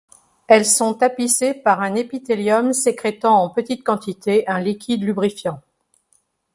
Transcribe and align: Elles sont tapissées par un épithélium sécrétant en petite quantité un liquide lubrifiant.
Elles 0.47 0.65
sont 0.65 0.95
tapissées 0.95 1.53
par 1.53 1.81
un 1.83 1.93
épithélium 1.93 2.73
sécrétant 2.73 3.35
en 3.43 3.51
petite 3.51 3.83
quantité 3.83 4.47
un 4.47 4.59
liquide 4.59 5.03
lubrifiant. 5.03 5.61